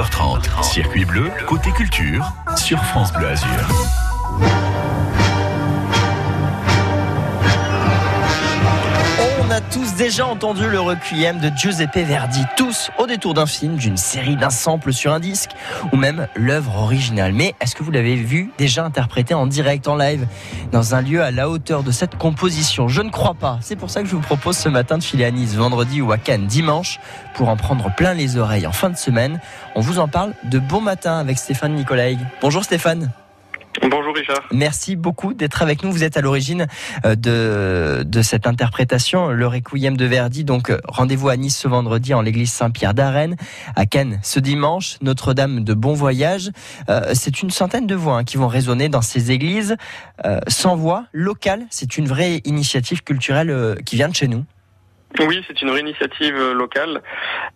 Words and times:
19h30. 0.00 0.62
Circuit 0.62 1.04
bleu, 1.04 1.30
côté 1.46 1.70
culture, 1.72 2.32
sur 2.56 2.82
France 2.84 3.12
Bleu 3.12 3.28
Azur. 3.28 4.69
On 9.50 9.52
a 9.52 9.60
tous 9.60 9.96
déjà 9.96 10.28
entendu 10.28 10.70
le 10.70 10.78
requiem 10.78 11.40
de 11.40 11.50
Giuseppe 11.56 11.96
Verdi, 11.96 12.44
tous 12.56 12.88
au 12.98 13.08
détour 13.08 13.34
d'un 13.34 13.46
film, 13.46 13.74
d'une 13.74 13.96
série, 13.96 14.36
d'un 14.36 14.48
sample 14.48 14.92
sur 14.92 15.12
un 15.12 15.18
disque, 15.18 15.50
ou 15.92 15.96
même 15.96 16.28
l'œuvre 16.36 16.76
originale. 16.76 17.32
Mais 17.32 17.56
est-ce 17.60 17.74
que 17.74 17.82
vous 17.82 17.90
l'avez 17.90 18.14
vu 18.14 18.52
déjà 18.58 18.84
interprété 18.84 19.34
en 19.34 19.48
direct, 19.48 19.88
en 19.88 19.96
live, 19.96 20.24
dans 20.70 20.94
un 20.94 21.02
lieu 21.02 21.20
à 21.20 21.32
la 21.32 21.50
hauteur 21.50 21.82
de 21.82 21.90
cette 21.90 22.14
composition? 22.14 22.86
Je 22.86 23.02
ne 23.02 23.10
crois 23.10 23.34
pas. 23.34 23.58
C'est 23.60 23.74
pour 23.74 23.90
ça 23.90 24.02
que 24.02 24.08
je 24.08 24.14
vous 24.14 24.22
propose 24.22 24.56
ce 24.56 24.68
matin 24.68 24.98
de 24.98 25.02
filer 25.02 25.24
à 25.24 25.32
Nice, 25.32 25.56
vendredi 25.56 26.00
ou 26.00 26.12
à 26.12 26.18
Cannes, 26.18 26.46
dimanche, 26.46 27.00
pour 27.34 27.48
en 27.48 27.56
prendre 27.56 27.92
plein 27.92 28.14
les 28.14 28.36
oreilles 28.36 28.68
en 28.68 28.72
fin 28.72 28.90
de 28.90 28.96
semaine. 28.96 29.40
On 29.74 29.80
vous 29.80 29.98
en 29.98 30.06
parle 30.06 30.32
de 30.44 30.60
bon 30.60 30.80
matin 30.80 31.18
avec 31.18 31.38
Stéphane 31.38 31.74
Nicolaï. 31.74 32.18
Bonjour 32.40 32.62
Stéphane. 32.62 33.10
Bonjour 33.82 34.14
Richard. 34.14 34.46
Merci 34.52 34.94
beaucoup 34.94 35.32
d'être 35.32 35.62
avec 35.62 35.82
nous. 35.82 35.90
Vous 35.90 36.04
êtes 36.04 36.18
à 36.18 36.20
l'origine 36.20 36.66
euh, 37.06 37.14
de, 37.14 38.02
de 38.04 38.22
cette 38.22 38.46
interprétation, 38.46 39.28
le 39.28 39.46
Requiem 39.46 39.96
de 39.96 40.04
Verdi. 40.04 40.44
Donc 40.44 40.68
euh, 40.68 40.78
rendez-vous 40.86 41.30
à 41.30 41.36
Nice 41.36 41.56
ce 41.56 41.66
vendredi 41.66 42.12
en 42.12 42.20
l'église 42.20 42.52
Saint-Pierre 42.52 42.92
d'Arène, 42.92 43.36
à 43.76 43.86
Cannes 43.86 44.20
ce 44.22 44.38
dimanche, 44.38 44.98
Notre-Dame 45.00 45.64
de 45.64 45.72
Bon 45.72 45.94
Voyage. 45.94 46.50
Euh, 46.90 47.12
c'est 47.14 47.40
une 47.40 47.50
centaine 47.50 47.86
de 47.86 47.94
voix 47.94 48.18
hein, 48.18 48.24
qui 48.24 48.36
vont 48.36 48.48
résonner 48.48 48.88
dans 48.90 49.02
ces 49.02 49.30
églises. 49.30 49.76
sans 50.48 50.76
voix, 50.76 51.06
locale, 51.12 51.66
c'est 51.70 51.96
une 51.96 52.06
vraie 52.06 52.42
initiative 52.44 53.02
culturelle 53.02 53.76
qui 53.86 53.96
vient 53.96 54.08
de 54.08 54.14
chez 54.14 54.28
nous. 54.28 54.44
Oui, 55.18 55.44
c'est 55.48 55.60
une 55.60 55.70
vraie 55.70 55.80
initiative 55.80 56.52
locale 56.52 57.02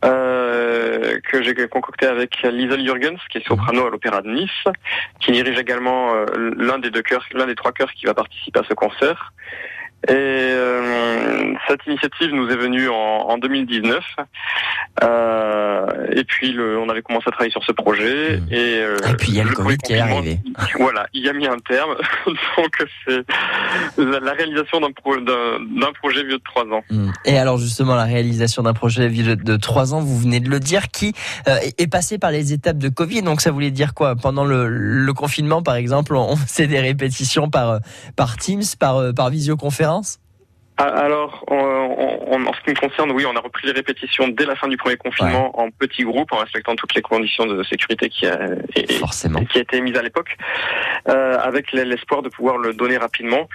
euh, 0.04 1.18
que 1.20 1.42
j'ai 1.42 1.54
concoctée 1.68 2.06
avec 2.06 2.42
Liesel 2.42 2.84
Jurgens, 2.84 3.20
qui 3.30 3.38
est 3.38 3.46
soprano 3.46 3.86
à 3.86 3.90
l'Opéra 3.90 4.22
de 4.22 4.28
Nice, 4.28 4.64
qui 5.20 5.32
dirige 5.32 5.58
également 5.58 6.14
euh, 6.14 6.26
l'un 6.56 6.78
des 6.78 6.90
deux 6.90 7.02
chœurs, 7.02 7.24
l'un 7.32 7.46
des 7.46 7.54
trois 7.54 7.72
chœurs 7.72 7.92
qui 7.92 8.06
va 8.06 8.14
participer 8.14 8.60
à 8.60 8.64
ce 8.68 8.74
concert. 8.74 9.32
Et 10.08 10.12
euh, 10.12 11.54
cette 11.66 11.80
initiative 11.86 12.30
nous 12.34 12.50
est 12.50 12.56
venue 12.56 12.88
en, 12.90 12.94
en 12.94 13.38
2019. 13.38 14.04
Euh, 15.02 15.86
et 16.12 16.24
puis 16.24 16.52
le, 16.52 16.78
on 16.78 16.88
avait 16.90 17.00
commencé 17.00 17.24
à 17.28 17.30
travailler 17.30 17.50
sur 17.50 17.64
ce 17.64 17.72
projet. 17.72 18.36
Mmh. 18.36 18.52
Et, 18.52 18.78
euh, 18.80 18.96
et, 19.08 19.14
puis 19.14 19.28
il 19.30 19.36
y 19.36 19.40
a 19.40 19.44
le, 19.44 19.50
le 19.50 19.56
Covid 19.56 19.78
qui 19.78 19.94
est 19.94 20.00
arrivé. 20.00 20.40
Voilà, 20.78 21.06
il 21.14 21.24
y 21.24 21.28
a 21.28 21.32
mis 21.32 21.46
un 21.46 21.58
terme. 21.58 21.94
Donc 22.26 22.86
c'est 23.06 23.24
la 23.96 24.32
réalisation 24.32 24.80
d'un 24.80 24.92
pro, 24.92 25.14
projet 25.94 26.22
vieux 26.24 26.38
de 26.38 26.42
trois 26.44 26.64
ans. 26.64 26.82
Mmh. 26.90 27.10
Et 27.24 27.38
alors 27.38 27.56
justement 27.56 27.94
la 27.94 28.04
réalisation 28.04 28.62
d'un 28.62 28.74
projet 28.74 29.08
vieux 29.08 29.36
de 29.36 29.56
trois 29.56 29.94
ans, 29.94 30.00
vous 30.00 30.18
venez 30.18 30.40
de 30.40 30.50
le 30.50 30.60
dire, 30.60 30.88
qui 30.88 31.14
est 31.46 31.90
passé 31.90 32.18
par 32.18 32.30
les 32.30 32.52
étapes 32.52 32.78
de 32.78 32.90
Covid. 32.90 33.22
Donc 33.22 33.40
ça 33.40 33.50
voulait 33.50 33.70
dire 33.70 33.94
quoi? 33.94 34.16
Pendant 34.16 34.44
le, 34.44 34.68
le, 34.68 35.12
confinement, 35.14 35.62
par 35.62 35.76
exemple, 35.76 36.14
on 36.14 36.36
faisait 36.46 36.66
des 36.66 36.80
répétitions 36.80 37.48
par 37.48 37.80
par 38.16 38.36
Teams, 38.36 38.62
par 38.78 39.14
par 39.14 39.30
visioconférence 39.30 39.93
alors, 40.76 41.44
en, 41.46 42.52
ce 42.52 42.60
qui 42.64 42.70
me 42.70 42.74
concerne, 42.74 43.12
oui, 43.12 43.24
on 43.26 43.36
a 43.36 43.40
repris 43.40 43.68
les 43.68 43.72
répétitions 43.72 44.26
dès 44.26 44.44
la 44.44 44.56
fin 44.56 44.66
du 44.66 44.76
premier 44.76 44.96
confinement 44.96 45.56
ouais. 45.56 45.66
en 45.66 45.70
petits 45.70 46.02
groupes, 46.02 46.32
en 46.32 46.38
respectant 46.38 46.74
toutes 46.74 46.96
les 46.96 47.02
conditions 47.02 47.46
de 47.46 47.62
sécurité 47.62 48.08
qui 48.08 48.26
a, 48.26 48.48
et, 48.74 48.92
Forcément. 48.94 49.44
qui 49.44 49.58
a 49.58 49.60
été 49.60 49.80
mise 49.80 49.96
à 49.96 50.02
l'époque, 50.02 50.36
euh, 51.08 51.38
avec 51.38 51.70
l'espoir 51.70 52.22
de 52.22 52.28
pouvoir 52.28 52.58
le 52.58 52.74
donner 52.74 52.96
rapidement. 52.96 53.48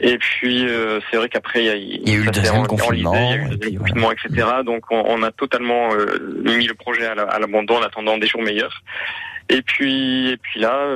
Et 0.00 0.18
puis, 0.18 0.66
euh, 0.66 0.98
c'est 1.10 1.16
vrai 1.16 1.28
qu'après, 1.28 1.60
il 1.60 1.66
y 1.66 1.70
a, 1.70 1.76
il 1.76 2.08
y 2.08 2.12
a 2.12 2.16
eu 2.16 2.24
le 2.24 2.30
deuxième 2.32 2.66
confinement, 2.66 3.14
il 3.14 3.30
y 3.30 3.32
a 3.32 3.36
eu 3.36 3.48
le 3.50 3.56
deuxième 3.56 3.78
confinement, 3.80 4.08
voilà. 4.08 4.20
etc. 4.28 4.48
Donc, 4.66 4.90
on, 4.90 5.04
on, 5.06 5.22
a 5.22 5.30
totalement 5.30 5.94
euh, 5.94 6.42
mis 6.42 6.66
le 6.66 6.74
projet 6.74 7.06
à 7.06 7.38
l'abandon 7.38 7.76
en 7.76 7.82
attendant 7.82 8.18
des 8.18 8.26
jours 8.26 8.42
meilleurs. 8.42 8.82
Et 9.48 9.62
puis, 9.62 10.30
et 10.30 10.36
puis 10.38 10.60
là, 10.60 10.94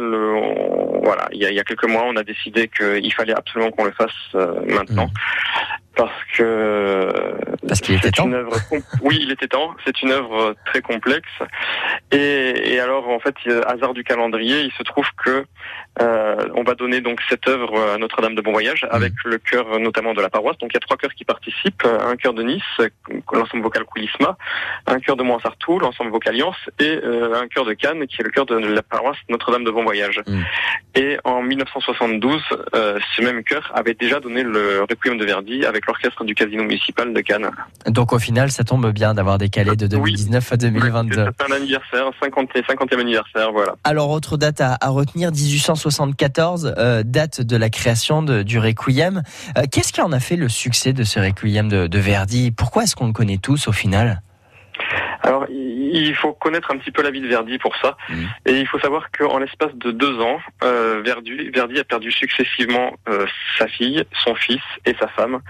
voilà, 1.03 1.29
il 1.33 1.41
y, 1.41 1.47
a, 1.47 1.51
il 1.51 1.57
y, 1.57 1.61
a, 1.61 1.65
quelques 1.65 1.89
mois, 1.89 2.05
on 2.07 2.17
a 2.17 2.23
décidé 2.23 2.69
qu'il 2.69 3.13
fallait 3.13 3.35
absolument 3.35 3.71
qu'on 3.71 3.85
le 3.85 3.93
fasse 3.93 4.11
euh, 4.35 4.61
maintenant. 4.67 5.07
Mmh. 5.07 5.78
Parce 5.99 6.25
que 6.37 7.13
parce 7.67 7.81
qu'il 7.81 7.97
était 7.97 8.13
temps. 8.13 8.27
Une 8.27 8.35
œuvre, 8.35 8.55
oui, 9.03 9.19
il 9.21 9.33
était 9.33 9.49
temps. 9.49 9.75
C'est 9.85 10.01
une 10.01 10.13
œuvre 10.13 10.55
très 10.67 10.81
complexe. 10.81 11.29
Et, 12.13 12.73
et, 12.73 12.79
alors, 12.79 13.09
en 13.09 13.19
fait, 13.19 13.35
hasard 13.67 13.95
du 13.95 14.05
calendrier, 14.05 14.61
il 14.61 14.71
se 14.73 14.85
trouve 14.85 15.07
que 15.25 15.45
euh, 16.01 16.49
on 16.55 16.63
va 16.63 16.75
donner 16.75 17.01
donc 17.01 17.21
cette 17.29 17.49
œuvre 17.49 17.95
à 17.95 17.99
Notre-Dame 17.99 18.37
de 18.37 18.41
Bon 18.41 18.53
Voyage 18.53 18.87
avec 18.91 19.13
mmh. 19.13 19.29
le 19.29 19.39
chœur 19.39 19.81
notamment 19.81 20.15
de 20.15 20.21
la 20.21 20.31
paroisse. 20.31 20.57
Donc 20.59 20.71
il 20.73 20.75
y 20.75 20.77
a 20.77 20.81
trois 20.81 20.97
chœurs 20.97 21.15
qui 21.15 21.25
participent 21.25 21.85
un 21.85 22.15
chœur 22.17 22.35
de 22.35 22.45
Nice, 22.45 22.63
l'ensemble 23.33 23.65
vocal 23.65 23.85
Coulisma, 23.85 24.39
un 24.87 25.01
chœur 25.01 25.17
de 25.17 25.25
Montsertou, 25.25 25.81
l'ensemble 25.81 26.13
Vocaliance, 26.13 26.57
et 26.79 27.01
euh, 27.03 27.35
un 27.35 27.49
chœur 27.49 27.65
de 27.65 27.73
Cannes 27.73 28.07
qui 28.07 28.21
est 28.21 28.25
le 28.25 28.31
chœur 28.31 28.47
de 28.47 28.57
la 28.57 28.83
paroisse 28.83 29.17
Notre-Dame 29.29 29.65
de 29.65 29.71
Bon 29.71 29.83
Voyage. 29.83 30.21
Mmh. 30.27 30.43
Et 30.95 31.19
en 31.25 31.43
1972, 31.43 32.43
euh, 32.75 32.99
ce 33.17 33.23
même 33.23 33.43
chœur 33.43 33.73
avait 33.75 33.95
déjà 33.95 34.21
donné 34.21 34.45
le 34.45 34.83
Requiem 34.89 35.19
de 35.19 35.25
Verdi 35.25 35.65
avec 35.65 35.88
l'orchestre 35.89 36.25
du 36.25 36.35
Casino 36.35 36.63
municipal 36.63 37.13
de 37.13 37.21
Cannes. 37.21 37.51
Donc 37.87 38.13
au 38.13 38.19
final, 38.19 38.51
ça 38.51 38.63
tombe 38.63 38.91
bien 38.93 39.15
d'avoir 39.15 39.39
décalé 39.39 39.75
de 39.75 39.87
2019 39.87 40.45
oui. 40.45 40.55
à 40.55 40.57
2022. 40.57 41.15
C'est 41.39 41.53
un 41.53 41.57
anniversaire, 41.57 42.11
50, 42.23 42.51
50e 42.51 43.01
anniversaire, 43.01 43.51
voilà. 43.53 43.75
Alors 43.85 44.11
autre 44.11 44.37
date 44.37 44.61
à, 44.61 44.77
à 44.81 44.89
retenir, 44.91 45.33
1874, 45.33 46.75
euh, 46.79 47.03
date 47.05 47.41
de 47.41 47.57
la 47.57 47.71
création 47.71 48.23
de, 48.23 48.43
du 48.43 48.59
Requiem. 48.59 49.23
Euh, 49.57 49.63
Qu'est-ce 49.71 49.93
qui 49.93 50.01
en 50.01 50.13
a 50.13 50.21
fait 50.21 50.37
le 50.37 50.49
succès 50.49 50.93
de 50.93 51.03
ce 51.05 51.19
Requiem 51.19 51.69
de, 51.69 51.87
de 51.87 51.99
Verdi? 51.99 52.51
Pourquoi 52.51 52.85
est-ce 52.85 52.95
qu'on 52.95 53.07
le 53.07 53.13
connaît 53.13 53.39
tous 53.39 53.69
au 53.69 53.73
final? 53.73 54.23
Il 55.93 56.15
faut 56.15 56.33
connaître 56.33 56.71
un 56.71 56.79
petit 56.79 56.91
peu 56.91 57.03
la 57.03 57.11
vie 57.11 57.21
de 57.21 57.29
Verdi 57.29 57.59
pour 57.59 57.77
ça. 57.77 57.97
Mmh. 58.09 58.25
Et 58.47 58.61
il 58.61 58.67
faut 58.67 58.79
savoir 58.79 59.11
qu'en 59.11 59.39
l'espace 59.39 59.75
de 59.75 59.91
deux 59.91 60.21
ans, 60.21 60.39
euh, 60.63 61.03
Verdi, 61.05 61.51
Verdi, 61.51 61.79
a 61.79 61.85
perdu 61.85 62.11
successivement 62.11 62.95
euh, 63.09 63.27
sa 63.59 63.67
fille, 63.67 64.05
son 64.25 64.35
fils 64.35 64.63
et 64.85 64.95
sa 65.01 65.09
femme. 65.09 65.41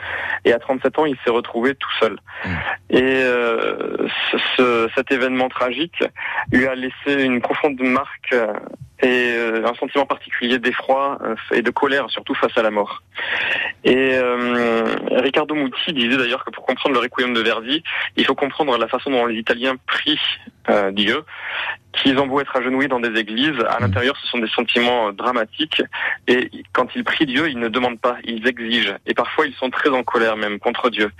Et 0.44 0.52
à 0.52 0.58
37 0.58 0.98
ans, 0.98 1.06
il 1.06 1.16
s'est 1.24 1.30
retrouvé 1.30 1.74
tout 1.74 1.92
seul. 2.00 2.18
Mmh. 2.44 2.48
Et 2.90 3.02
euh, 3.02 4.08
ce, 4.56 4.88
cet 4.94 5.12
événement 5.12 5.48
tragique 5.48 6.02
lui 6.52 6.66
a 6.66 6.74
laissé 6.74 7.22
une 7.22 7.40
profonde 7.40 7.80
marque 7.80 8.34
et 9.00 9.32
euh, 9.32 9.66
un 9.66 9.74
sentiment 9.74 10.06
particulier 10.06 10.58
d'effroi 10.58 11.18
euh, 11.22 11.34
et 11.52 11.62
de 11.62 11.70
colère, 11.70 12.10
surtout 12.10 12.34
face 12.34 12.56
à 12.56 12.62
la 12.62 12.70
mort. 12.70 13.02
Et 13.84 14.14
euh, 14.14 14.84
Riccardo 15.12 15.54
Muti 15.54 15.92
disait 15.92 16.16
d'ailleurs 16.16 16.44
que 16.44 16.50
pour 16.50 16.66
comprendre 16.66 16.94
le 16.94 17.00
Requiem 17.00 17.32
de 17.32 17.40
Verdi, 17.40 17.82
il 18.16 18.24
faut 18.24 18.34
comprendre 18.34 18.76
la 18.76 18.88
façon 18.88 19.10
dont 19.10 19.26
les 19.26 19.38
Italiens 19.38 19.76
prient 19.86 20.18
euh, 20.68 20.90
Dieu, 20.90 21.24
qu'ils 21.92 22.18
ont 22.18 22.26
beau 22.26 22.40
être 22.40 22.54
agenouillés 22.56 22.88
dans 22.88 23.00
des 23.00 23.18
églises, 23.18 23.58
à 23.68 23.80
l'intérieur 23.80 24.16
ce 24.16 24.26
sont 24.28 24.38
des 24.38 24.48
sentiments 24.48 25.12
dramatiques, 25.12 25.82
et 26.26 26.50
quand 26.72 26.88
ils 26.94 27.04
prient 27.04 27.26
Dieu, 27.26 27.48
ils 27.48 27.58
ne 27.58 27.68
demandent 27.68 28.00
pas, 28.00 28.16
ils 28.24 28.46
exigent, 28.46 28.94
et 29.06 29.14
parfois 29.14 29.46
ils 29.46 29.54
sont 29.54 29.70
très 29.70 29.90
en 29.90 30.02
colère 30.02 30.36
même 30.36 30.58
contre 30.58 30.90
Dieu. 30.90 31.10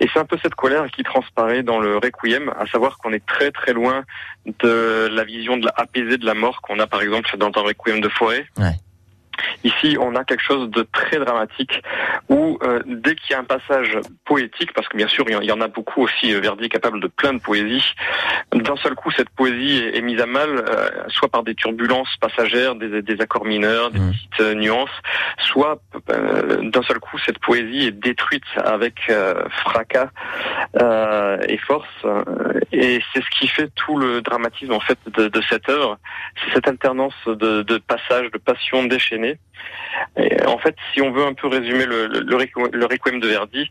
Et 0.00 0.08
c'est 0.12 0.18
un 0.18 0.24
peu 0.24 0.38
cette 0.42 0.54
colère 0.54 0.86
qui 0.90 1.02
transparaît 1.02 1.62
dans 1.62 1.78
le 1.78 1.96
Requiem, 1.96 2.52
à 2.58 2.66
savoir 2.66 2.98
qu'on 2.98 3.12
est 3.12 3.24
très 3.26 3.50
très 3.50 3.72
loin 3.72 4.04
de 4.60 5.08
la 5.10 5.24
vision 5.24 5.56
de 5.56 5.66
la 5.66 5.72
apaisée 5.76 6.18
de 6.18 6.26
la 6.26 6.34
mort 6.34 6.60
qu'on 6.62 6.78
a 6.78 6.86
par 6.86 7.02
exemple 7.02 7.36
dans 7.36 7.52
un 7.54 7.62
Requiem 7.62 8.00
de 8.00 8.08
Forêt. 8.08 8.46
Ouais. 8.58 8.74
Ici, 9.64 9.96
on 10.00 10.14
a 10.14 10.24
quelque 10.24 10.42
chose 10.42 10.70
de 10.70 10.86
très 10.92 11.18
dramatique 11.18 11.82
où 12.28 12.58
euh, 12.62 12.80
dès 12.86 13.14
qu'il 13.14 13.32
y 13.32 13.34
a 13.34 13.40
un 13.40 13.44
passage 13.44 13.98
poétique, 14.24 14.72
parce 14.72 14.88
que 14.88 14.96
bien 14.96 15.08
sûr 15.08 15.24
il 15.28 15.44
y 15.44 15.52
en 15.52 15.60
a 15.60 15.68
beaucoup 15.68 16.02
aussi, 16.02 16.32
euh, 16.32 16.40
Verdi 16.40 16.64
est 16.64 16.68
capable 16.68 17.00
de 17.00 17.06
plein 17.06 17.32
de 17.32 17.40
poésie, 17.40 17.94
d'un 18.52 18.76
seul 18.76 18.94
coup 18.94 19.10
cette 19.10 19.30
poésie 19.30 19.78
est, 19.78 19.98
est 19.98 20.02
mise 20.02 20.20
à 20.20 20.26
mal, 20.26 20.48
euh, 20.50 20.88
soit 21.08 21.28
par 21.28 21.42
des 21.42 21.54
turbulences 21.54 22.14
passagères, 22.20 22.74
des, 22.74 23.02
des 23.02 23.20
accords 23.20 23.44
mineurs, 23.44 23.90
des 23.90 23.98
mmh. 23.98 24.10
petites 24.10 24.40
euh, 24.40 24.54
nuances, 24.54 24.90
soit 25.38 25.80
d'un 26.08 26.82
seul 26.82 26.98
coup 26.98 27.18
cette 27.18 27.38
poésie 27.38 27.86
est 27.86 27.92
détruite 27.92 28.44
avec 28.64 29.10
fracas 29.64 30.10
et 31.48 31.58
force. 31.58 31.88
Et 32.72 33.00
c'est 33.12 33.22
ce 33.22 33.30
qui 33.38 33.48
fait 33.48 33.70
tout 33.74 33.96
le 33.96 34.20
dramatisme 34.20 34.72
en 34.72 34.80
fait 34.80 34.98
de, 35.06 35.28
de 35.28 35.42
cette 35.48 35.68
œuvre, 35.68 35.98
c'est 36.36 36.54
cette 36.54 36.68
alternance 36.68 37.14
de, 37.26 37.62
de 37.62 37.78
passages, 37.78 38.30
de 38.30 38.38
passions 38.38 38.84
déchaînées. 38.84 39.27
Et 40.16 40.44
en 40.46 40.58
fait, 40.58 40.76
si 40.92 41.02
on 41.02 41.10
veut 41.10 41.24
un 41.24 41.34
peu 41.34 41.48
résumer 41.48 41.84
le, 41.86 42.06
le, 42.06 42.20
le 42.20 42.86
requiem 42.86 43.20
de 43.20 43.28
Verdi, 43.28 43.70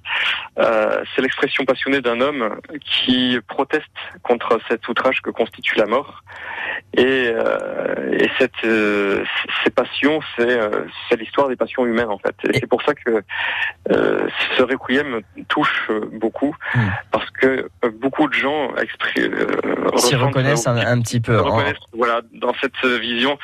euh, 0.60 1.04
c'est 1.16 1.22
l'expression 1.22 1.64
passionnée 1.66 2.02
d'un 2.02 2.20
homme 2.22 2.60
qui 2.82 3.40
proteste 3.48 3.86
contre 4.24 4.60
cet 4.68 4.88
outrage 4.88 5.22
que 5.22 5.30
constitue 5.30 5.78
la 5.78 5.86
mort. 5.86 6.24
Et, 6.94 7.28
euh, 7.28 7.96
et 8.12 8.30
cette, 8.38 8.64
euh, 8.64 9.24
ces 9.64 9.70
passions, 9.70 10.20
c'est 10.36 10.60
euh, 10.60 10.86
l'histoire 11.18 11.48
des 11.48 11.56
passions 11.56 11.86
humaines 11.86 12.10
en 12.10 12.18
fait. 12.18 12.36
Et 12.50 12.60
c'est 12.60 12.68
pour 12.68 12.82
ça 12.84 12.94
que 12.94 13.24
euh, 13.92 14.28
ce 14.56 14.64
requiem 14.64 15.22
touche 15.48 15.90
beaucoup, 16.14 16.56
mmh. 16.76 16.80
parce 17.12 17.30
que 17.32 17.70
beaucoup 18.00 18.28
de 18.28 18.34
gens 18.34 18.72
s'y 19.98 20.16
reconnaissent 20.16 20.68
un, 20.68 20.78
un, 20.78 21.02
petit 21.02 21.20
peu. 21.20 21.40
En... 21.40 21.62
Voilà, 21.94 22.22
dans 22.34 22.54
cette 22.62 22.86
vision, 23.00 23.38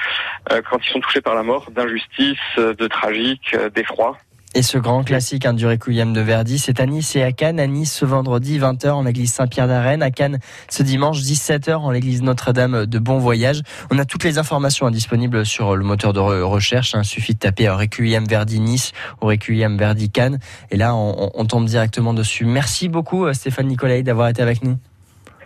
quand 0.50 0.78
ils 0.86 0.92
sont 0.92 1.00
touchés 1.00 1.22
par 1.22 1.36
la 1.36 1.44
mort, 1.44 1.70
d'injustice, 1.72 2.40
de 2.58 2.88
tragique, 2.88 3.56
d'effroi. 3.74 4.18
Et 4.56 4.62
ce 4.62 4.78
grand 4.78 5.04
classique 5.04 5.48
hein, 5.48 5.54
du 5.54 5.66
Requiem 5.66 6.14
de 6.14 6.22
Verdi, 6.22 6.60
c'est 6.60 6.80
à 6.80 6.86
Nice 6.86 7.16
et 7.16 7.24
à 7.24 7.32
Cannes. 7.32 7.60
À 7.60 7.66
Nice 7.66 7.92
ce 7.92 8.06
vendredi 8.06 8.60
20h 8.60 8.92
en 8.92 9.02
l'église 9.02 9.34
Saint-Pierre 9.34 9.68
d'Arène. 9.68 10.04
À 10.04 10.12
Cannes 10.12 10.38
ce 10.70 10.84
dimanche 10.84 11.22
17h 11.22 11.74
en 11.74 11.90
l'église 11.90 12.22
Notre-Dame 12.22 12.86
de 12.86 13.00
Bon 13.00 13.18
Voyage. 13.18 13.62
On 13.90 13.98
a 13.98 14.06
toutes 14.06 14.24
les 14.24 14.38
informations 14.38 14.92
disponibles 14.92 15.44
sur 15.44 15.76
le 15.76 15.84
moteur 15.84 16.14
de 16.14 16.20
recherche. 16.20 16.94
Il 16.94 16.98
hein. 16.98 17.04
suffit 17.04 17.34
de 17.34 17.40
taper 17.40 17.68
Requiem 17.68 18.26
Verdi 18.26 18.60
Nice 18.60 18.92
ou 19.24 19.26
Requiem 19.26 19.76
Verdi 19.76 20.12
Cannes. 20.12 20.38
Et 20.70 20.78
là, 20.78 20.94
on, 20.94 21.32
on 21.34 21.46
tombe 21.46 21.66
directement 21.66 22.14
dessus. 22.14 22.46
Merci 22.46 22.90
beaucoup 22.90 23.34
Stéphane 23.34 23.66
Nicolai 23.68 24.04
d'avoir 24.04 24.28
été 24.28 24.44
avec 24.44 24.64
nous. 24.64 24.78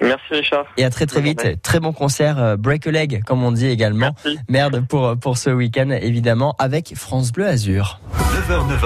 Merci 0.01 0.33
Richard. 0.33 0.65
Et 0.77 0.83
à 0.83 0.89
très 0.89 1.06
très 1.06 1.21
vite. 1.21 1.62
Très 1.62 1.80
bon 1.80 1.94
concert, 1.94 2.38
euh, 2.39 2.56
Break 2.57 2.88
a 2.88 2.92
Leg 2.92 3.24
comme 3.25 3.44
on 3.44 3.51
dit 3.51 3.68
également. 3.68 4.15
Merde 4.50 4.86
pour, 4.88 5.18
pour 5.18 5.38
ce 5.38 5.50
week-end 5.50 5.89
évidemment 5.89 6.56
avec 6.59 6.94
France 6.95 7.31
Bleu 7.31 7.48
Azur. 7.48 8.00
9h, 8.13 8.68
9h. 8.68 8.86